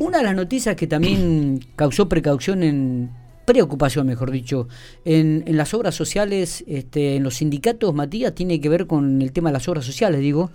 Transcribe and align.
Una 0.00 0.18
de 0.18 0.24
las 0.24 0.36
noticias 0.36 0.76
que 0.76 0.86
también 0.86 1.60
causó 1.76 2.08
precaución 2.08 2.62
en 2.62 3.10
preocupación, 3.48 4.06
mejor 4.06 4.30
dicho, 4.30 4.68
en, 5.06 5.42
en 5.46 5.56
las 5.56 5.72
obras 5.72 5.94
sociales, 5.94 6.62
este, 6.66 7.16
en 7.16 7.22
los 7.22 7.36
sindicatos, 7.36 7.94
Matías, 7.94 8.34
tiene 8.34 8.60
que 8.60 8.68
ver 8.68 8.86
con 8.86 9.22
el 9.22 9.32
tema 9.32 9.48
de 9.48 9.54
las 9.54 9.66
obras 9.68 9.86
sociales, 9.86 10.20
digo, 10.20 10.50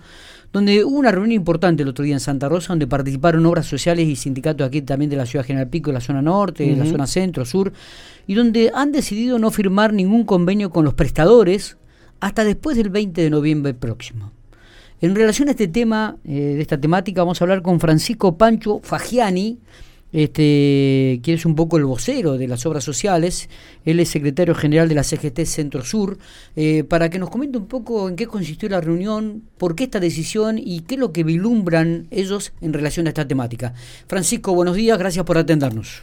donde 0.52 0.84
hubo 0.84 0.96
una 0.96 1.10
reunión 1.10 1.32
importante 1.32 1.82
el 1.82 1.88
otro 1.88 2.04
día 2.04 2.14
en 2.14 2.20
Santa 2.20 2.48
Rosa, 2.48 2.68
donde 2.68 2.86
participaron 2.86 3.44
obras 3.46 3.66
sociales 3.66 4.06
y 4.06 4.14
sindicatos 4.14 4.64
aquí 4.64 4.80
también 4.82 5.10
de 5.10 5.16
la 5.16 5.26
ciudad 5.26 5.44
General 5.44 5.68
Pico, 5.68 5.90
de 5.90 5.94
la 5.94 6.00
zona 6.00 6.22
norte, 6.22 6.64
de 6.64 6.76
la 6.76 6.86
zona 6.86 7.08
centro, 7.08 7.44
sur, 7.44 7.72
y 8.28 8.34
donde 8.34 8.70
han 8.72 8.92
decidido 8.92 9.40
no 9.40 9.50
firmar 9.50 9.92
ningún 9.92 10.24
convenio 10.24 10.70
con 10.70 10.84
los 10.84 10.94
prestadores 10.94 11.76
hasta 12.20 12.44
después 12.44 12.76
del 12.76 12.90
20 12.90 13.20
de 13.20 13.30
noviembre 13.30 13.74
próximo. 13.74 14.30
En 15.04 15.14
relación 15.14 15.48
a 15.48 15.50
este 15.50 15.68
tema, 15.68 16.16
eh, 16.24 16.32
de 16.32 16.62
esta 16.62 16.80
temática, 16.80 17.20
vamos 17.20 17.38
a 17.38 17.44
hablar 17.44 17.60
con 17.60 17.78
Francisco 17.78 18.38
Pancho 18.38 18.80
Fagiani, 18.82 19.58
este, 20.14 21.20
que 21.22 21.34
es 21.34 21.44
un 21.44 21.54
poco 21.54 21.76
el 21.76 21.84
vocero 21.84 22.38
de 22.38 22.48
las 22.48 22.64
obras 22.64 22.84
sociales, 22.84 23.50
él 23.84 24.00
es 24.00 24.08
secretario 24.08 24.54
general 24.54 24.88
de 24.88 24.94
la 24.94 25.02
CGT 25.02 25.44
Centro 25.44 25.82
Sur, 25.82 26.16
eh, 26.56 26.84
para 26.84 27.10
que 27.10 27.18
nos 27.18 27.28
comente 27.28 27.58
un 27.58 27.68
poco 27.68 28.08
en 28.08 28.16
qué 28.16 28.26
consistió 28.26 28.66
la 28.70 28.80
reunión, 28.80 29.42
por 29.58 29.76
qué 29.76 29.84
esta 29.84 30.00
decisión 30.00 30.56
y 30.56 30.84
qué 30.86 30.94
es 30.94 31.00
lo 31.02 31.12
que 31.12 31.22
vislumbran 31.22 32.06
ellos 32.10 32.54
en 32.62 32.72
relación 32.72 33.04
a 33.04 33.10
esta 33.10 33.28
temática. 33.28 33.74
Francisco, 34.08 34.54
buenos 34.54 34.74
días, 34.74 34.96
gracias 34.96 35.26
por 35.26 35.36
atendernos. 35.36 36.02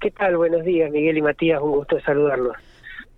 ¿Qué 0.00 0.10
tal? 0.10 0.38
Buenos 0.38 0.64
días, 0.64 0.90
Miguel 0.90 1.18
y 1.18 1.20
Matías, 1.20 1.60
un 1.60 1.72
gusto 1.72 2.00
saludarlos. 2.00 2.56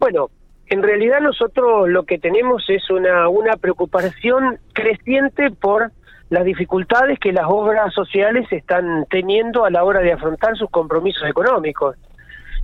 Bueno, 0.01 0.29
en 0.73 0.83
realidad 0.83 1.21
nosotros 1.21 1.87
lo 1.91 2.05
que 2.05 2.19
tenemos 2.19 2.65
es 2.69 2.89
una, 2.89 3.29
una 3.29 3.57
preocupación 3.59 4.59
creciente 4.73 5.51
por 5.51 5.93
las 6.31 6.45
dificultades 6.47 7.19
que 7.19 7.31
las 7.31 7.45
obras 7.47 7.93
sociales 7.93 8.51
están 8.51 9.05
teniendo 9.11 9.67
a 9.67 9.71
la 9.71 9.85
hora 9.85 10.01
de 10.01 10.13
afrontar 10.13 10.57
sus 10.57 10.71
compromisos 10.71 11.29
económicos, 11.29 11.97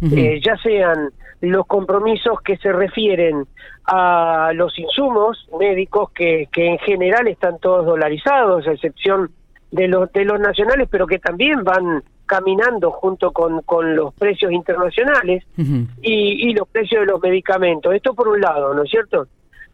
eh, 0.01 0.41
ya 0.43 0.57
sean 0.57 1.11
los 1.43 1.67
compromisos 1.67 2.41
que 2.41 2.57
se 2.57 2.73
refieren 2.73 3.45
a 3.85 4.53
los 4.55 4.79
insumos 4.79 5.47
médicos 5.61 6.11
que, 6.13 6.49
que 6.51 6.67
en 6.67 6.79
general 6.79 7.29
están 7.29 7.59
todos 7.59 7.85
dolarizados, 7.85 8.67
a 8.67 8.73
excepción 8.73 9.31
de 9.71 9.87
los 9.87 10.11
de 10.13 10.25
los 10.25 10.41
nacionales, 10.41 10.89
pero 10.91 11.07
que 11.07 11.19
también 11.19 11.63
van 11.63 12.03
caminando 12.29 12.93
junto 12.93 13.33
con, 13.33 13.63
con 13.63 13.97
los 13.97 14.15
precios 14.15 14.53
internacionales 14.53 15.45
y, 15.57 16.49
y 16.49 16.55
los 16.55 16.69
precios 16.69 17.01
de 17.01 17.07
los 17.07 17.21
medicamentos. 17.21 17.93
Esto 17.93 18.15
por 18.15 18.29
un 18.29 18.41
lado, 18.41 18.73
¿no 18.75 18.85
es 18.85 18.91
cierto? 18.91 19.27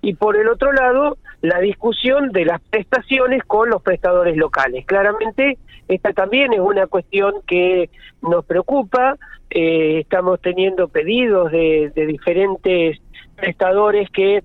y 0.05 0.13
por 0.15 0.37
el 0.37 0.49
otro 0.49 0.71
lado 0.73 1.17
la 1.41 1.61
discusión 1.61 2.31
de 2.31 2.45
las 2.45 2.61
prestaciones 2.61 3.43
con 3.45 3.71
los 3.71 3.83
prestadores 3.83 4.37
locales. 4.37 4.85
Claramente 4.85 5.57
esta 5.89 6.13
también 6.13 6.53
es 6.53 6.61
una 6.61 6.87
cuestión 6.87 7.35
que 7.47 7.91
nos 8.23 8.45
preocupa, 8.45 9.17
eh, 9.51 10.01
estamos 10.01 10.41
teniendo 10.41 10.89
pedidos 10.89 11.51
de, 11.53 11.91
de 11.95 12.07
diferentes 12.07 12.99
prestadores 13.37 14.11
que 14.11 14.43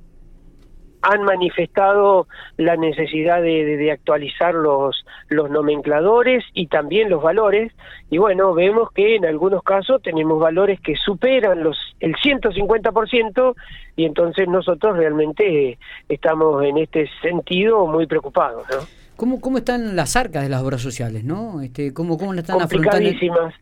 han 1.01 1.23
manifestado 1.23 2.27
la 2.57 2.75
necesidad 2.75 3.41
de, 3.41 3.91
actualizar 3.91 4.53
los, 4.53 5.05
los 5.29 5.49
nomencladores 5.49 6.43
y 6.53 6.67
también 6.67 7.09
los 7.09 7.23
valores 7.23 7.71
y 8.09 8.17
bueno, 8.17 8.53
vemos 8.53 8.91
que 8.91 9.15
en 9.15 9.25
algunos 9.25 9.63
casos 9.63 10.01
tenemos 10.01 10.39
valores 10.39 10.79
que 10.81 10.95
superan 10.95 11.63
los 11.63 11.77
el 11.99 12.15
150% 12.15 13.55
y 13.95 14.05
entonces 14.05 14.47
nosotros 14.47 14.97
realmente 14.97 15.77
estamos 16.07 16.63
en 16.63 16.77
este 16.77 17.09
sentido 17.21 17.85
muy 17.87 18.07
preocupados, 18.07 18.65
¿no? 18.69 18.77
¿Cómo, 19.15 19.41
cómo 19.41 19.57
están 19.57 19.97
las 19.97 20.15
arcas 20.15 20.43
de 20.43 20.49
las 20.49 20.61
obras 20.61 20.81
sociales, 20.81 21.25
no? 21.25 21.61
Este, 21.61 21.93
¿cómo, 21.93 22.17
cómo 22.17 22.33
están 22.33 22.57
complicadísimas, 22.57 23.53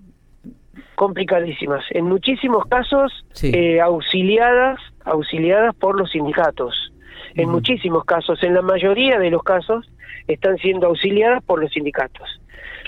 complicadísimas. 0.93 1.83
En 1.91 2.05
muchísimos 2.05 2.65
casos 2.67 3.11
eh, 3.41 3.81
auxiliadas, 3.81 4.79
auxiliadas 5.03 5.75
por 5.75 5.97
los 5.97 6.11
sindicatos 6.11 6.86
en 7.35 7.49
muchísimos 7.49 8.05
casos, 8.05 8.41
en 8.43 8.53
la 8.53 8.61
mayoría 8.61 9.19
de 9.19 9.29
los 9.29 9.43
casos, 9.43 9.89
están 10.27 10.57
siendo 10.57 10.87
auxiliadas 10.87 11.43
por 11.43 11.61
los 11.61 11.71
sindicatos. 11.71 12.41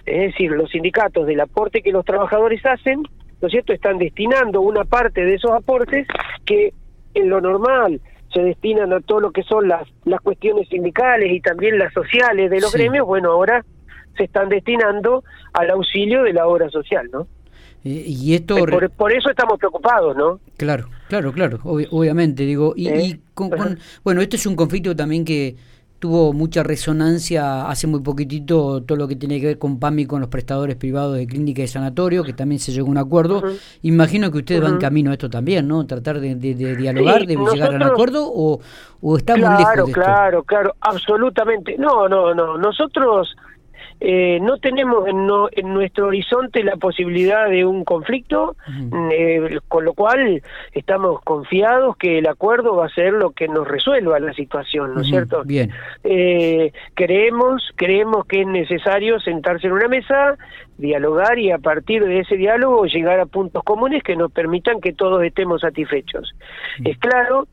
Es 0.06 0.32
decir, 0.32 0.52
los 0.52 0.70
sindicatos 0.70 1.28
del 1.28 1.40
aporte 1.42 1.82
que 1.82 1.92
los 1.92 2.06
trabajadores 2.06 2.66
hacen, 2.66 3.04
¿no 3.42 3.48
es 3.48 3.52
cierto?, 3.52 3.74
están 3.74 3.98
destinando 3.98 4.62
una 4.62 4.84
parte 4.84 5.26
de 5.26 5.36
esos 5.36 5.52
aportes 5.52 6.08
que 6.46 6.74
en 7.14 7.30
lo 7.30 7.42
normal 7.42 8.02
se 8.34 8.42
destinan 8.42 8.94
a 8.94 9.02
todo 9.02 9.20
lo 9.20 9.32
que 9.32 9.44
son 9.44 9.68
las, 9.68 9.88
las 10.06 10.22
cuestiones 10.22 10.68
sindicales 10.70 11.32
y 11.32 11.42
también 11.42 11.80
las 11.80 11.94
sociales 11.94 12.50
de 12.50 12.60
los 12.60 12.74
gremios, 12.74 13.06
bueno, 13.06 13.32
ahora 13.32 13.66
se 14.18 14.26
están 14.26 14.50
destinando 14.50 15.24
al 15.54 15.70
auxilio 15.72 16.24
de 16.24 16.34
la 16.34 16.48
obra 16.48 16.70
social, 16.70 17.10
¿no? 17.12 17.28
y 17.82 18.36
esto 18.36 18.58
por, 18.98 19.14
eso 19.14 19.30
estamos 19.30 19.58
preocupados, 19.58 20.16
¿no? 20.16 20.40
Claro, 20.58 20.90
claro, 21.10 21.34
claro, 21.34 21.60
obviamente 21.64 22.46
digo 22.46 22.74
y, 22.78 22.88
¿Eh? 22.88 23.20
con, 23.34 23.50
bueno, 24.04 24.22
esto 24.22 24.38
es 24.38 24.46
un 24.46 24.56
conflicto 24.56 24.96
también 24.96 25.26
que 25.26 25.58
tuvo 26.00 26.32
mucha 26.32 26.64
resonancia 26.64 27.70
hace 27.70 27.86
muy 27.86 28.00
poquitito 28.00 28.82
todo 28.84 28.98
lo 28.98 29.08
que 29.08 29.18
tiene 29.18 29.40
que 29.40 29.48
ver 29.48 29.60
con 29.60 29.80
PAMI 29.80 30.06
con 30.06 30.22
los 30.22 30.30
prestadores 30.30 30.78
privados 30.78 31.18
de 31.18 31.28
clínica 31.28 31.62
y 31.62 31.68
sanatorio, 31.68 32.24
que 32.24 32.34
también 32.34 32.60
se 32.60 32.72
llegó 32.72 32.88
a 32.88 32.92
un 32.92 32.98
acuerdo. 32.98 33.44
Imagino 33.82 34.32
que 34.32 34.38
ustedes 34.40 34.62
van 34.62 34.78
camino 34.78 35.12
a 35.12 35.14
esto 35.14 35.30
también, 35.30 35.68
¿no? 35.68 35.86
Tratar 35.86 36.22
de, 36.22 36.36
dialogar, 36.36 37.26
de 37.26 37.36
llegar 37.36 37.74
a 37.74 37.76
un 37.76 37.84
acuerdo 37.84 38.32
o, 38.34 38.62
o 39.02 39.18
estamos 39.18 39.50
lejos 39.60 39.76
de 39.76 39.82
esto. 39.82 39.92
Claro, 39.92 40.44
claro, 40.44 40.76
absolutamente. 40.80 41.76
No, 41.78 42.08
no, 42.08 42.34
no. 42.34 42.58
Nosotros 42.58 43.36
eh, 44.02 44.40
no 44.42 44.58
tenemos 44.58 45.08
en, 45.08 45.28
en, 45.52 45.74
nuestro 45.74 46.08
horizonte 46.08 46.64
la 46.64 46.78
posibilidad 46.78 47.50
de 47.50 47.66
un 47.66 47.84
conflicto, 47.84 48.56
eh, 49.12 49.60
con 49.68 49.84
lo 49.84 49.94
cual 49.94 50.42
estamos 50.74 51.22
confiados 51.22 51.98
que 51.98 52.20
el 52.20 52.28
acuerdo 52.28 52.76
va 52.78 52.86
a 52.86 52.90
ser 52.90 53.14
lo 53.14 53.32
que 53.32 53.48
nos 53.50 53.68
resuelva 53.68 54.20
la 54.20 54.34
situación, 54.34 54.96
¿no 54.96 55.02
es 55.02 55.08
cierto? 55.08 55.44
Bien. 55.44 55.72
Eh, 56.04 56.72
creemos, 56.94 57.62
creemos 57.76 58.26
que 58.26 58.42
es 58.42 58.48
necesario 58.48 59.20
sentarse 59.20 59.68
en 59.68 59.74
una 59.74 59.90
mesa, 59.90 60.38
dialogar 60.78 61.38
y 61.38 61.52
a 61.52 61.58
partir 61.58 62.06
de 62.06 62.20
ese 62.20 62.38
diálogo 62.38 62.86
llegar 62.86 63.20
a 63.20 63.26
puntos 63.26 63.64
comunes 63.64 64.02
que 64.02 64.16
nos 64.16 64.32
permitan 64.32 64.80
que 64.80 64.94
todos 64.94 65.22
estemos 65.24 65.62
satisfechos. 65.62 66.34
Es 66.86 66.98
claro 67.00 67.48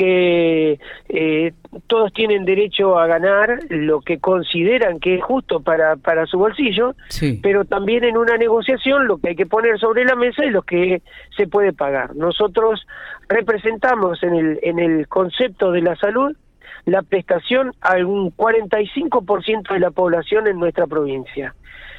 que 0.00 0.80
eh, 1.10 1.52
todos 1.86 2.10
tienen 2.14 2.46
derecho 2.46 2.98
a 2.98 3.06
ganar 3.06 3.58
lo 3.68 4.00
que 4.00 4.18
consideran 4.18 4.98
que 4.98 5.16
es 5.16 5.22
justo 5.22 5.60
para, 5.60 5.96
para 5.96 6.24
su 6.24 6.38
bolsillo, 6.38 6.94
pero 7.42 7.66
también 7.66 8.04
en 8.04 8.16
una 8.16 8.38
negociación 8.38 9.06
lo 9.06 9.18
que 9.18 9.28
hay 9.28 9.36
que 9.36 9.44
poner 9.44 9.78
sobre 9.78 10.06
la 10.06 10.16
mesa 10.16 10.42
es 10.42 10.52
lo 10.52 10.62
que 10.62 11.02
se 11.36 11.46
puede 11.48 11.74
pagar. 11.74 12.16
Nosotros 12.16 12.86
representamos 13.28 14.22
en 14.22 14.34
el, 14.36 14.58
en 14.62 14.78
el 14.78 15.06
concepto 15.06 15.70
de 15.70 15.82
la 15.82 15.96
salud 15.96 16.34
la 16.86 17.02
prestación 17.02 17.74
a 17.82 17.96
un 17.96 18.34
45% 18.34 19.74
de 19.74 19.80
la 19.80 19.90
población 19.90 20.46
en 20.46 20.58
nuestra 20.58 20.86
provincia. 20.86 21.54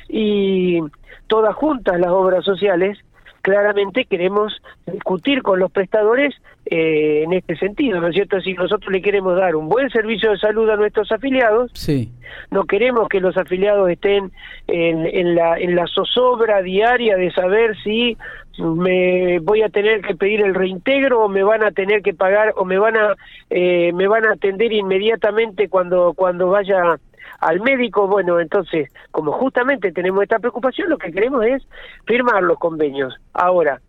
Y 0.09 0.79
todas 1.27 1.53
juntas 1.53 1.99
las 1.99 2.09
obras 2.09 2.43
sociales 2.43 2.97
claramente 3.41 4.05
queremos 4.05 4.61
discutir 4.85 5.41
con 5.41 5.59
los 5.59 5.71
prestadores 5.71 6.33
eh, 6.65 7.23
en 7.23 7.33
este 7.33 7.55
sentido, 7.57 7.99
¿no 7.99 8.07
es 8.07 8.13
cierto? 8.13 8.39
Si 8.41 8.53
nosotros 8.53 8.91
le 8.91 9.01
queremos 9.01 9.35
dar 9.35 9.55
un 9.55 9.67
buen 9.67 9.89
servicio 9.89 10.31
de 10.31 10.37
salud 10.37 10.69
a 10.69 10.75
nuestros 10.75 11.11
afiliados, 11.11 11.71
sí. 11.73 12.11
no 12.51 12.65
queremos 12.65 13.09
que 13.09 13.19
los 13.19 13.35
afiliados 13.37 13.89
estén 13.89 14.31
en, 14.67 15.05
en, 15.05 15.35
la, 15.35 15.57
en 15.57 15.75
la 15.75 15.87
zozobra 15.87 16.61
diaria 16.61 17.17
de 17.17 17.31
saber 17.31 17.75
si 17.83 18.17
me 18.59 19.39
voy 19.39 19.61
a 19.61 19.69
tener 19.69 20.01
que 20.01 20.15
pedir 20.15 20.41
el 20.41 20.53
reintegro 20.53 21.23
o 21.23 21.29
me 21.29 21.43
van 21.43 21.63
a 21.63 21.71
tener 21.71 22.01
que 22.01 22.13
pagar 22.13 22.53
o 22.57 22.65
me 22.65 22.77
van 22.77 22.97
a 22.97 23.15
eh, 23.49 23.91
me 23.93 24.07
van 24.07 24.25
a 24.25 24.33
atender 24.33 24.71
inmediatamente 24.73 25.69
cuando 25.69 26.13
cuando 26.13 26.49
vaya 26.49 26.99
al 27.39 27.59
médico, 27.61 28.07
bueno, 28.07 28.39
entonces, 28.39 28.91
como 29.11 29.31
justamente 29.31 29.91
tenemos 29.91 30.23
esta 30.23 30.39
preocupación, 30.39 30.89
lo 30.89 30.97
que 30.97 31.11
queremos 31.11 31.45
es 31.45 31.63
firmar 32.05 32.43
los 32.43 32.57
convenios. 32.57 33.15
Ahora, 33.33 33.79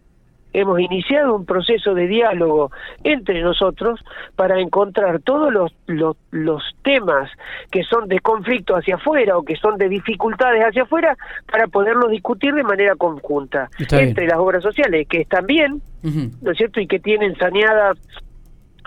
hemos 0.52 0.81
iniciado 0.81 1.34
un 1.34 1.46
proceso 1.46 1.94
de 1.94 2.06
diálogo 2.06 2.70
entre 3.05 3.43
nosotros 3.43 4.00
para 4.37 4.61
encontrar 4.61 5.20
todos 5.20 5.52
los, 5.52 5.72
los, 5.87 6.16
los, 6.31 6.62
temas 6.82 7.31
que 7.70 7.84
son 7.84 8.08
de 8.08 8.19
conflicto 8.19 8.75
hacia 8.75 8.96
afuera 8.96 9.38
o 9.38 9.44
que 9.44 9.56
son 9.56 9.78
de 9.78 9.88
dificultades 9.88 10.62
hacia 10.62 10.82
afuera 10.82 11.16
para 11.50 11.69
poderlos 11.69 12.11
discutir 12.11 12.55
de 12.55 12.64
manera 12.64 12.96
conjunta 12.96 13.70
entre 13.78 14.26
las 14.26 14.38
obras 14.38 14.62
sociales 14.62 15.06
que 15.08 15.22
están 15.22 15.46
bien, 15.46 15.81
¿no 16.02 16.50
es 16.50 16.58
cierto? 16.58 16.81
Y 16.81 16.87
que 16.87 16.99
tienen 16.99 17.37
saneadas 17.37 17.99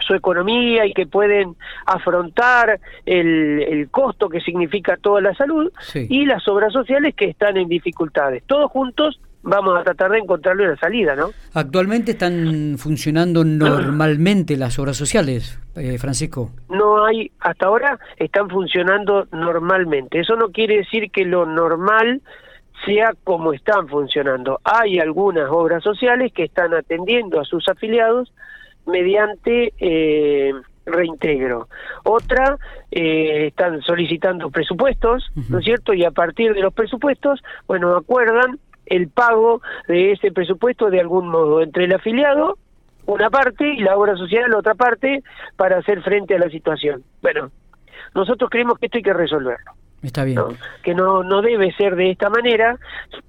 su 0.05 0.13
economía 0.13 0.85
y 0.85 0.93
que 0.93 1.07
pueden 1.07 1.55
afrontar 1.85 2.79
el, 3.05 3.63
el 3.67 3.89
costo 3.89 4.29
que 4.29 4.39
significa 4.41 4.97
toda 4.97 5.21
la 5.21 5.33
salud 5.35 5.71
y 5.93 6.25
las 6.25 6.47
obras 6.47 6.73
sociales 6.73 7.15
que 7.15 7.25
están 7.25 7.57
en 7.57 7.67
dificultades. 7.67 8.43
Todos 8.45 8.71
juntos 8.71 9.19
vamos 9.45 9.77
a 9.79 9.83
tratar 9.83 10.11
de 10.11 10.19
encontrarle 10.19 10.65
una 10.65 10.75
salida, 10.77 11.15
¿no? 11.15 11.29
Actualmente 11.53 12.11
están 12.11 12.75
funcionando 12.77 13.43
normalmente 13.43 14.57
las 14.57 14.77
obras 14.79 14.97
sociales, 14.97 15.59
eh, 15.75 15.97
Francisco. 15.99 16.51
No 16.69 17.05
hay, 17.05 17.31
hasta 17.39 17.67
ahora 17.67 17.99
están 18.17 18.49
funcionando 18.49 19.27
normalmente. 19.31 20.19
Eso 20.19 20.35
no 20.35 20.49
quiere 20.49 20.77
decir 20.77 21.11
que 21.11 21.25
lo 21.25 21.45
normal 21.45 22.21
sea 22.85 23.13
como 23.23 23.53
están 23.53 23.87
funcionando. 23.87 24.59
Hay 24.63 24.99
algunas 24.99 25.49
obras 25.49 25.83
sociales 25.83 26.33
que 26.33 26.43
están 26.43 26.73
atendiendo 26.73 27.39
a 27.39 27.45
sus 27.45 27.67
afiliados 27.69 28.33
mediante 28.85 29.73
eh, 29.79 30.53
reintegro. 30.85 31.67
Otra, 32.03 32.57
eh, 32.91 33.47
están 33.47 33.81
solicitando 33.81 34.49
presupuestos, 34.49 35.31
¿no 35.49 35.59
es 35.59 35.65
cierto? 35.65 35.93
Y 35.93 36.05
a 36.05 36.11
partir 36.11 36.53
de 36.53 36.61
los 36.61 36.73
presupuestos, 36.73 37.41
bueno, 37.67 37.95
acuerdan 37.95 38.59
el 38.85 39.09
pago 39.09 39.61
de 39.87 40.11
ese 40.11 40.31
presupuesto 40.31 40.89
de 40.89 40.99
algún 40.99 41.27
modo 41.29 41.61
entre 41.61 41.85
el 41.85 41.93
afiliado 41.93 42.57
una 43.05 43.29
parte 43.29 43.67
y 43.67 43.81
la 43.81 43.97
obra 43.97 44.15
social 44.15 44.49
la 44.49 44.57
otra 44.57 44.75
parte 44.75 45.23
para 45.55 45.77
hacer 45.77 46.01
frente 46.01 46.35
a 46.35 46.39
la 46.39 46.49
situación. 46.49 47.03
Bueno, 47.21 47.51
nosotros 48.13 48.49
creemos 48.49 48.79
que 48.79 48.87
esto 48.87 48.97
hay 48.97 49.03
que 49.03 49.13
resolverlo. 49.13 49.71
Está 50.05 50.23
bien. 50.23 50.39
Que 50.83 50.93
no, 50.93 51.23
no 51.23 51.41
debe 51.41 51.73
ser 51.73 51.95
de 51.95 52.11
esta 52.11 52.29
manera 52.29 52.77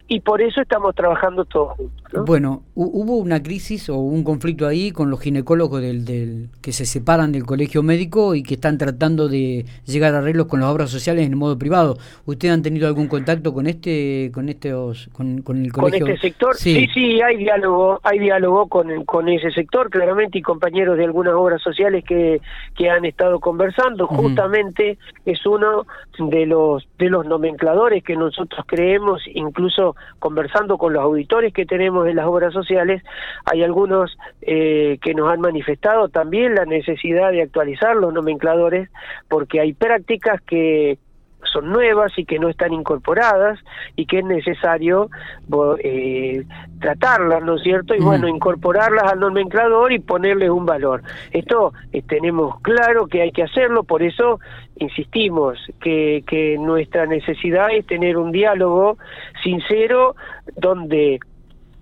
y 0.09 0.21
por 0.21 0.41
eso 0.41 0.61
estamos 0.61 0.95
trabajando 0.95 1.45
todos 1.45 1.77
juntos. 1.77 2.25
Bueno, 2.27 2.63
hubo 2.75 3.17
una 3.17 3.43
crisis 3.43 3.89
o 3.89 3.97
un 3.97 4.23
conflicto 4.23 4.67
ahí 4.67 4.93
con 4.93 5.11
los 5.11 5.21
ginecólogos 5.21 5.83
del, 5.83 6.05
del, 6.05 6.49
que 6.63 6.73
se 6.73 6.87
separan 6.87 7.33
del 7.33 7.45
colegio 7.45 7.83
médico 7.83 8.35
y 8.35 8.43
que 8.43 8.55
están 8.55 8.79
tratando 8.79 9.29
de 9.29 9.65
llegar 9.85 10.15
a 10.15 10.19
arreglos 10.19 10.47
con 10.47 10.61
las 10.61 10.69
obras 10.69 10.91
sociales 10.91 11.27
en 11.27 11.33
el 11.33 11.37
modo 11.37 11.59
privado. 11.59 11.97
¿Ustedes 12.25 12.55
han 12.55 12.63
tenido 12.63 12.87
algún 12.87 13.09
contacto 13.09 13.53
con 13.53 13.67
este 13.67 14.31
con 14.33 14.49
estos 14.49 15.09
con, 15.13 15.43
con 15.43 15.65
el 15.65 15.73
colegio? 15.73 16.07
Con 16.07 16.11
este 16.11 16.29
sector, 16.29 16.55
sí, 16.55 16.87
sí, 16.95 17.21
hay 17.21 17.39
diálogo, 17.39 18.01
hay 18.05 18.19
diálogo 18.21 18.69
con, 18.69 19.05
con 19.05 19.29
ese 19.29 19.51
sector 19.51 19.91
claramente 19.91 20.39
y 20.39 20.43
compañeros 20.43 20.97
de 20.99 21.05
algunas 21.05 21.35
obras 21.35 21.61
sociales 21.63 22.05
que, 22.05 22.41
que 22.77 22.91
han 22.91 23.05
estado 23.05 23.41
conversando. 23.41 24.07
Justamente 24.07 24.99
es 25.25 25.45
uno 25.47 25.87
de 26.19 26.47
los 26.47 26.66
de 26.99 27.11
los 27.11 27.27
nomencladores 27.27 28.03
que 28.03 28.17
nosotros 28.17 28.65
creemos, 28.67 29.23
incluso 29.35 29.97
conversando 30.19 30.79
con 30.79 30.93
los 30.93 31.03
auditores 31.03 31.53
que 31.53 31.67
tenemos 31.67 32.07
en 32.09 32.17
las 32.17 32.27
obras 32.27 32.53
sociales, 32.53 33.03
hay 33.45 33.63
algunos 33.63 34.17
eh, 34.43 34.99
que 35.03 35.15
nos 35.15 35.31
han 35.31 35.41
manifestado 35.41 36.09
también 36.09 36.55
la 36.55 36.65
necesidad 36.65 37.31
de 37.33 37.43
actualizar 37.43 37.97
los 37.97 38.13
nomencladores 38.13 38.89
porque 39.29 39.61
hay 39.61 39.73
prácticas 39.73 40.41
que 40.43 40.99
son 41.53 41.71
nuevas 41.71 42.13
y 42.17 42.25
que 42.25 42.39
no 42.39 42.49
están 42.49 42.73
incorporadas 42.73 43.59
y 43.97 44.07
que 44.07 44.19
es 44.19 44.25
necesario 44.25 45.11
eh, 45.83 46.45
tratarlas, 46.81 47.43
¿no 47.43 47.57
es 47.57 47.63
cierto? 47.63 47.95
Y 47.95 48.01
bueno, 48.01 48.29
incorporarlas 48.29 49.13
al 49.13 49.21
nomenclador 49.21 49.93
y 49.93 49.99
ponerles 49.99 50.51
un 50.51 50.67
valor. 50.67 51.03
Esto 51.31 51.73
eh, 51.93 52.03
tenemos 52.03 52.61
claro 52.61 53.07
que 53.07 53.23
hay 53.23 53.33
que 53.33 53.43
hacerlo, 53.43 53.85
por 53.85 54.03
eso 54.03 54.41
insistimos 54.79 55.59
que, 55.81 56.23
que 56.27 56.57
nuestra 56.59 57.07
necesidad 57.07 57.69
es 57.73 57.87
tener 57.87 58.17
un 58.17 58.33
diálogo 58.33 58.99
sincero 59.43 60.17
donde 60.57 61.19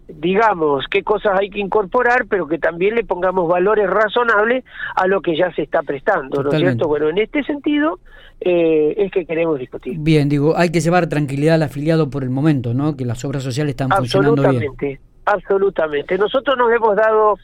digamos 0.08 0.84
qué 0.90 1.02
cosas 1.02 1.38
hay 1.40 1.50
que 1.50 1.60
incorporar, 1.60 2.26
pero 2.28 2.46
que 2.46 2.58
también 2.58 2.94
le 2.94 3.04
pongamos 3.04 3.48
valores 3.48 3.88
razonables 3.88 4.64
a 4.94 5.06
lo 5.06 5.20
que 5.22 5.36
ya 5.36 5.52
se 5.54 5.62
está 5.62 5.82
prestando, 5.82 6.42
¿no 6.42 6.50
es 6.50 6.58
cierto? 6.58 6.88
Bueno, 6.88 7.08
en 7.08 7.18
este 7.18 7.42
sentido 7.44 8.00
eh, 8.40 8.94
es 8.98 9.12
que 9.12 9.24
queremos 9.24 9.58
discutir. 9.58 9.96
Bien, 9.98 10.28
digo, 10.28 10.56
hay 10.56 10.70
que 10.70 10.80
llevar 10.80 11.08
tranquilidad 11.08 11.56
al 11.56 11.62
afiliado 11.62 12.10
por 12.10 12.22
el 12.22 12.30
momento, 12.30 12.74
¿no? 12.74 12.96
Que 12.96 13.04
las 13.04 13.24
obras 13.24 13.42
sociales 13.42 13.70
están 13.70 13.90
funcionando 13.90 14.34
bien. 14.34 14.46
Absolutamente, 14.46 15.00
absolutamente. 15.24 16.18
Nosotros 16.18 16.56
nos 16.58 16.70
hemos 16.72 16.96
dado 16.96 17.38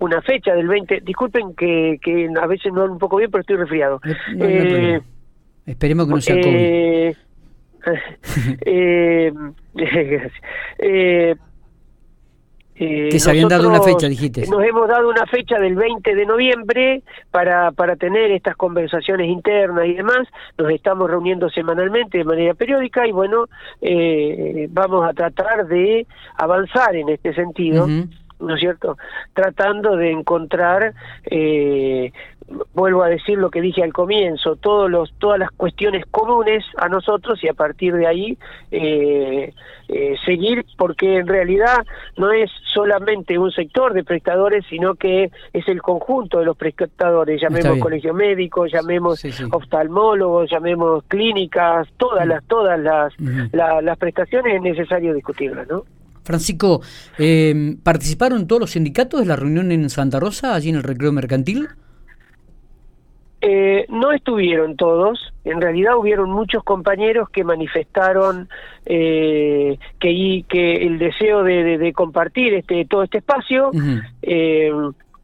una 0.00 0.20
fecha 0.22 0.54
del 0.54 0.68
20, 0.68 1.00
disculpen 1.00 1.54
que, 1.54 1.98
que 2.02 2.28
a 2.40 2.46
veces 2.46 2.72
no 2.72 2.82
hablo 2.82 2.92
un 2.92 2.98
poco 2.98 3.16
bien, 3.16 3.30
pero 3.30 3.40
estoy 3.40 3.56
resfriado. 3.56 4.00
Eh, 4.38 5.00
Esperemos 5.66 6.06
que 6.06 6.12
no 6.12 6.20
sea 6.20 6.40
COVID. 6.40 7.16
Eh, 8.66 9.32
eh, 9.76 10.30
eh, 10.78 11.36
eh, 12.80 13.08
que 13.10 13.18
se 13.18 13.30
habían 13.30 13.48
dado 13.48 13.68
una 13.68 13.82
fecha, 13.82 14.08
dijiste. 14.08 14.46
Nos 14.46 14.62
hemos 14.62 14.88
dado 14.88 15.08
una 15.08 15.26
fecha 15.26 15.58
del 15.58 15.74
20 15.74 16.14
de 16.14 16.26
noviembre 16.26 17.02
para, 17.30 17.72
para 17.72 17.96
tener 17.96 18.30
estas 18.30 18.56
conversaciones 18.56 19.28
internas 19.28 19.86
y 19.86 19.94
demás. 19.94 20.28
Nos 20.56 20.70
estamos 20.70 21.10
reuniendo 21.10 21.50
semanalmente 21.50 22.18
de 22.18 22.24
manera 22.24 22.54
periódica 22.54 23.06
y 23.06 23.12
bueno, 23.12 23.46
eh, 23.80 24.68
vamos 24.70 25.08
a 25.08 25.12
tratar 25.12 25.66
de 25.66 26.06
avanzar 26.36 26.94
en 26.94 27.08
este 27.08 27.34
sentido. 27.34 27.88
¿no 28.40 28.54
es 28.54 28.60
cierto? 28.60 28.96
Tratando 29.34 29.96
de 29.96 30.12
encontrar 30.12 30.94
eh, 31.24 32.12
vuelvo 32.74 33.02
a 33.02 33.08
decir 33.08 33.38
lo 33.38 33.50
que 33.50 33.60
dije 33.60 33.82
al 33.82 33.92
comienzo, 33.92 34.56
todos 34.56 34.90
los, 34.90 35.12
todas 35.18 35.38
las 35.38 35.50
cuestiones 35.50 36.04
comunes 36.10 36.64
a 36.76 36.88
nosotros 36.88 37.42
y 37.42 37.48
a 37.48 37.54
partir 37.54 37.94
de 37.94 38.06
ahí 38.06 38.38
eh, 38.70 39.52
eh, 39.88 40.14
seguir, 40.24 40.64
porque 40.76 41.18
en 41.18 41.26
realidad 41.26 41.86
no 42.16 42.32
es 42.32 42.50
solamente 42.72 43.38
un 43.38 43.50
sector 43.52 43.92
de 43.92 44.04
prestadores, 44.04 44.64
sino 44.68 44.94
que 44.94 45.30
es 45.52 45.68
el 45.68 45.82
conjunto 45.82 46.38
de 46.38 46.46
los 46.46 46.56
prestadores, 46.56 47.40
llamemos 47.40 47.78
colegio 47.78 48.14
médico, 48.14 48.66
llamemos 48.66 49.22
oftalmólogos, 49.50 50.50
llamemos 50.50 51.04
clínicas, 51.08 51.88
todas 51.96 52.26
las, 52.26 52.44
todas 52.44 52.78
las, 52.80 53.12
las 53.52 53.98
prestaciones 53.98 54.56
es 54.56 54.62
necesario 54.62 55.14
discutirlas, 55.14 55.68
¿no? 55.68 55.84
Francisco, 56.28 56.82
eh, 57.18 57.76
¿participaron 57.82 58.46
todos 58.46 58.60
los 58.60 58.72
sindicatos 58.72 59.20
de 59.20 59.26
la 59.26 59.36
reunión 59.36 59.72
en 59.72 59.88
Santa 59.88 60.20
Rosa, 60.20 60.54
allí 60.54 60.68
en 60.68 60.76
el 60.76 60.82
recreo 60.82 61.10
mercantil? 61.10 61.68
Eh, 63.40 63.86
no 63.88 64.10
estuvieron 64.10 64.76
todos, 64.76 65.32
en 65.44 65.60
realidad 65.60 65.96
hubieron 65.96 66.30
muchos 66.30 66.64
compañeros 66.64 67.28
que 67.30 67.44
manifestaron 67.44 68.48
eh, 68.84 69.78
que, 70.00 70.44
que 70.48 70.74
el 70.74 70.98
deseo 70.98 71.44
de, 71.44 71.92
compartir 71.94 72.54
este 72.54 72.84
todo 72.84 73.04
este 73.04 73.18
espacio. 73.18 73.70
eh, 74.22 74.72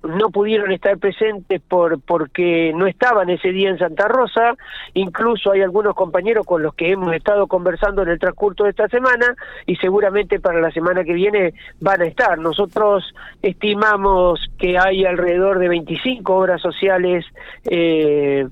no 0.04 0.30
pudieron 0.30 0.72
estar 0.72 0.98
presentes 0.98 1.60
por 1.60 2.00
porque 2.00 2.72
no 2.74 2.86
estaban 2.86 3.30
ese 3.30 3.50
día 3.50 3.70
en 3.70 3.78
Santa 3.78 4.08
Rosa, 4.08 4.54
incluso 4.92 5.52
hay 5.52 5.62
algunos 5.62 5.94
compañeros 5.94 6.46
con 6.46 6.62
los 6.62 6.74
que 6.74 6.92
hemos 6.92 7.12
estado 7.14 7.46
conversando 7.46 8.02
en 8.02 8.10
el 8.10 8.18
transcurso 8.18 8.64
de 8.64 8.70
esta 8.70 8.88
semana 8.88 9.34
y 9.66 9.76
seguramente 9.76 10.40
para 10.40 10.60
la 10.60 10.70
semana 10.70 11.04
que 11.04 11.14
viene 11.14 11.54
van 11.80 12.02
a 12.02 12.06
estar. 12.06 12.38
Nosotros 12.38 13.14
estimamos 13.42 14.40
que 14.58 14.78
hay 14.78 15.04
alrededor 15.04 15.58
de 15.58 15.68
25 15.68 16.34
obras 16.34 16.60
sociales 16.60 17.24
eh, 17.64 18.46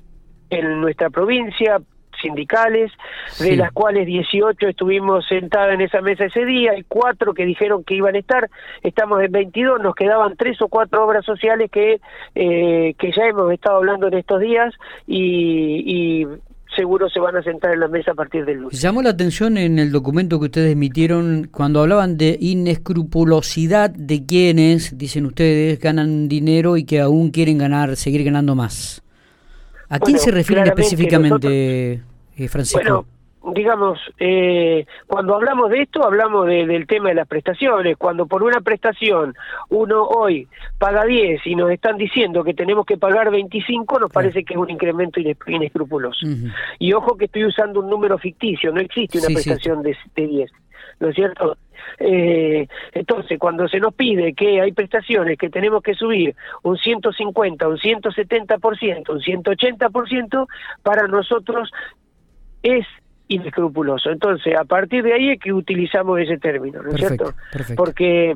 en 0.49 0.81
nuestra 0.81 1.09
provincia, 1.09 1.79
sindicales, 2.23 2.91
de 3.39 3.55
las 3.55 3.71
cuales 3.71 4.07
18 4.07 4.67
estuvimos 4.67 5.27
sentadas 5.27 5.75
en 5.75 5.81
esa 5.81 6.01
mesa 6.01 6.25
ese 6.25 6.45
día, 6.45 6.75
y 6.75 6.83
cuatro 6.83 7.35
que 7.35 7.45
dijeron 7.45 7.83
que 7.83 7.93
iban 7.93 8.15
a 8.15 8.19
estar, 8.19 8.49
estamos 8.81 9.21
en 9.21 9.31
22, 9.31 9.81
nos 9.81 9.93
quedaban 9.93 10.35
tres 10.37 10.59
o 10.61 10.67
cuatro 10.67 11.05
obras 11.05 11.23
sociales 11.23 11.69
que, 11.71 11.99
eh, 12.33 12.95
que 12.97 13.11
ya 13.11 13.25
hemos 13.25 13.51
estado 13.51 13.77
hablando 13.77 14.07
en 14.07 14.15
estos 14.15 14.39
días 14.39 14.73
y, 15.05 16.25
seguro 16.75 17.07
se 17.07 17.19
van 17.19 17.35
a 17.35 17.43
sentar 17.43 17.71
en 17.71 17.81
la 17.81 17.87
mesa 17.87 18.13
a 18.13 18.15
partir 18.15 18.45
del 18.45 18.57
lunes. 18.57 18.81
Llamó 18.81 19.03
la 19.03 19.11
atención 19.11 19.57
en 19.57 19.77
el 19.77 19.91
documento 19.91 20.39
que 20.39 20.45
ustedes 20.45 20.73
emitieron 20.73 21.47
cuando 21.51 21.81
hablaban 21.81 22.17
de 22.17 22.35
inescrupulosidad 22.41 23.91
de 23.91 24.25
quienes, 24.25 24.97
dicen 24.97 25.27
ustedes, 25.27 25.79
ganan 25.79 26.27
dinero 26.27 26.75
y 26.75 26.83
que 26.85 26.99
aún 26.99 27.29
quieren 27.29 27.59
ganar, 27.59 27.95
seguir 27.95 28.23
ganando 28.23 28.55
más. 28.55 29.03
¿A 29.87 29.99
quién 29.99 30.17
se 30.17 30.31
refieren 30.31 30.65
específicamente? 30.65 32.01
Eh, 32.37 32.47
bueno, 32.73 33.05
digamos, 33.53 33.99
eh, 34.19 34.85
cuando 35.07 35.35
hablamos 35.35 35.69
de 35.69 35.81
esto, 35.81 36.03
hablamos 36.03 36.47
del 36.47 36.87
tema 36.87 37.09
de 37.09 37.15
las 37.15 37.27
prestaciones. 37.27 37.97
Cuando 37.97 38.25
por 38.25 38.43
una 38.43 38.61
prestación 38.61 39.35
uno 39.69 40.03
hoy 40.03 40.47
paga 40.77 41.05
10 41.05 41.45
y 41.45 41.55
nos 41.55 41.71
están 41.71 41.97
diciendo 41.97 42.43
que 42.43 42.53
tenemos 42.53 42.85
que 42.85 42.97
pagar 42.97 43.31
25, 43.31 43.99
nos 43.99 44.11
parece 44.11 44.43
que 44.43 44.53
es 44.53 44.59
un 44.59 44.69
incremento 44.69 45.19
inescrupuloso. 45.19 46.25
Y 46.79 46.93
ojo 46.93 47.17
que 47.17 47.25
estoy 47.25 47.45
usando 47.45 47.81
un 47.81 47.89
número 47.89 48.17
ficticio, 48.17 48.71
no 48.71 48.79
existe 48.79 49.19
una 49.19 49.27
prestación 49.27 49.81
De, 49.81 49.95
de 50.15 50.27
10. 50.27 50.51
¿No 50.99 51.09
es 51.09 51.15
cierto? 51.15 51.57
Eh, 51.99 52.67
entonces, 52.93 53.37
cuando 53.39 53.67
se 53.67 53.79
nos 53.79 53.93
pide 53.93 54.33
que 54.33 54.61
hay 54.61 54.71
prestaciones 54.71 55.37
que 55.37 55.49
tenemos 55.49 55.81
que 55.81 55.93
subir 55.95 56.35
un 56.61 56.77
150, 56.77 57.67
un 57.67 57.77
170%, 57.77 59.09
un 59.09 59.19
180%, 59.19 60.47
para 60.81 61.07
nosotros 61.07 61.71
es 62.63 62.85
inescrupuloso. 63.27 64.09
Entonces, 64.09 64.55
a 64.55 64.63
partir 64.63 65.03
de 65.03 65.13
ahí 65.13 65.29
es 65.31 65.39
que 65.39 65.53
utilizamos 65.53 66.19
ese 66.19 66.37
término, 66.37 66.81
¿no 66.81 66.89
es 66.89 66.95
cierto? 66.95 67.33
Porque 67.75 68.35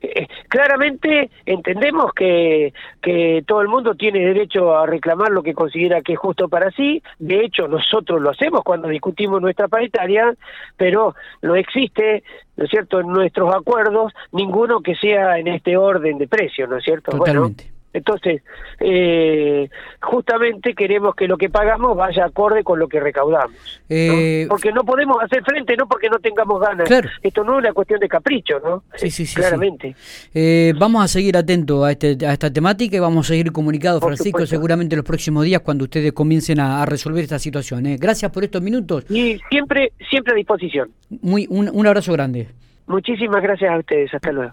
eh, 0.00 0.26
claramente 0.48 1.30
entendemos 1.46 2.12
que, 2.12 2.72
que 3.00 3.44
todo 3.46 3.60
el 3.60 3.68
mundo 3.68 3.94
tiene 3.94 4.20
derecho 4.20 4.76
a 4.76 4.86
reclamar 4.86 5.30
lo 5.30 5.42
que 5.42 5.54
considera 5.54 6.02
que 6.02 6.14
es 6.14 6.18
justo 6.18 6.48
para 6.48 6.70
sí, 6.72 7.02
de 7.18 7.44
hecho 7.44 7.68
nosotros 7.68 8.20
lo 8.20 8.30
hacemos 8.30 8.62
cuando 8.64 8.88
discutimos 8.88 9.40
nuestra 9.40 9.68
paritaria, 9.68 10.34
pero 10.76 11.14
no 11.42 11.54
existe, 11.54 12.24
¿no 12.56 12.64
es 12.64 12.70
cierto?, 12.70 13.00
en 13.00 13.08
nuestros 13.08 13.54
acuerdos 13.54 14.12
ninguno 14.32 14.80
que 14.80 14.96
sea 14.96 15.38
en 15.38 15.48
este 15.48 15.76
orden 15.76 16.18
de 16.18 16.26
precio, 16.26 16.66
¿no 16.66 16.78
es 16.78 16.84
cierto? 16.84 17.12
Totalmente. 17.12 17.70
Entonces, 17.92 18.42
eh, 18.80 19.68
justamente 20.00 20.74
queremos 20.74 21.14
que 21.14 21.28
lo 21.28 21.36
que 21.36 21.50
pagamos 21.50 21.96
vaya 21.96 22.24
acorde 22.24 22.64
con 22.64 22.78
lo 22.78 22.88
que 22.88 23.00
recaudamos. 23.00 23.82
Eh, 23.88 24.46
porque 24.48 24.72
no 24.72 24.84
podemos 24.84 25.16
hacer 25.22 25.42
frente, 25.44 25.76
no 25.76 25.86
porque 25.86 26.08
no 26.08 26.18
tengamos 26.18 26.60
ganas. 26.60 26.88
Esto 27.22 27.44
no 27.44 27.54
es 27.54 27.58
una 27.58 27.72
cuestión 27.72 28.00
de 28.00 28.08
capricho, 28.08 28.60
¿no? 28.60 28.82
Sí, 28.96 29.10
sí, 29.10 29.26
sí. 29.26 29.36
Claramente. 29.36 29.94
Eh, 30.34 30.72
vamos 30.78 31.04
a 31.04 31.08
seguir 31.08 31.36
atentos 31.36 31.84
a, 31.84 31.92
este, 31.92 32.16
a 32.26 32.32
esta 32.32 32.52
temática 32.52 32.96
y 32.96 33.00
vamos 33.00 33.26
a 33.26 33.28
seguir 33.28 33.52
comunicados, 33.52 34.02
Francisco, 34.02 34.46
seguramente 34.46 34.96
los 34.96 35.04
próximos 35.04 35.44
días 35.44 35.60
cuando 35.60 35.84
ustedes 35.84 36.12
comiencen 36.12 36.60
a, 36.60 36.84
resolver 36.86 37.22
esta 37.22 37.38
situación. 37.38 37.84
Gracias 37.98 38.30
por 38.30 38.44
estos 38.44 38.60
minutos. 38.60 39.04
Y 39.10 39.38
siempre, 39.48 39.92
siempre 40.10 40.32
a 40.32 40.36
disposición. 40.36 40.90
Muy, 41.20 41.46
un, 41.48 41.70
un 41.72 41.86
abrazo 41.86 42.12
grande. 42.12 42.48
Muchísimas 42.86 43.42
gracias 43.42 43.70
a 43.70 43.78
ustedes. 43.78 44.12
Hasta 44.12 44.32
luego. 44.32 44.50